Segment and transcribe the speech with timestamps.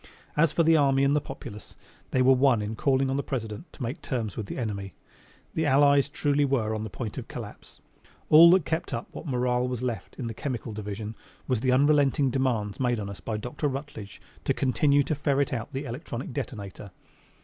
[0.35, 1.75] As for the army and the populace,
[2.09, 4.95] they were one in calling on the President to make terms with the enemy.
[5.53, 7.81] The allies truly were on the point of collapse.
[8.27, 11.15] All that kept up what morale was left in the chemical division
[11.47, 13.67] was the unrelenting demands made on us by Dr.
[13.67, 16.89] Rutledge to continue to ferret out the electronic detonator.